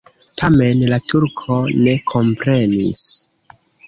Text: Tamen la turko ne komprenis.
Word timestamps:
Tamen 0.41 0.79
la 0.93 0.97
turko 1.11 1.57
ne 1.87 1.93
komprenis. 2.13 3.03